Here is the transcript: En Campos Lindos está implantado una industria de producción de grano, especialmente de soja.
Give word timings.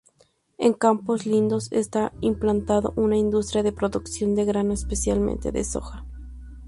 En 0.57 0.73
Campos 0.73 1.27
Lindos 1.27 1.71
está 1.71 2.11
implantado 2.21 2.91
una 2.95 3.17
industria 3.17 3.61
de 3.61 3.71
producción 3.71 4.33
de 4.33 4.45
grano, 4.45 4.73
especialmente 4.73 5.51
de 5.51 5.63
soja. 5.63 6.03